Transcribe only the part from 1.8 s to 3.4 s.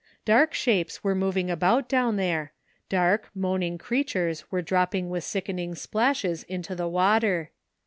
down there, dark,